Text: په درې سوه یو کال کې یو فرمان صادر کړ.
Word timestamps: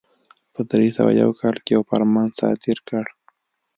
په 0.53 0.61
درې 0.71 0.89
سوه 0.97 1.11
یو 1.21 1.31
کال 1.39 1.55
کې 1.63 1.71
یو 1.75 1.81
فرمان 1.89 2.29
صادر 2.39 2.77
کړ. 2.87 3.05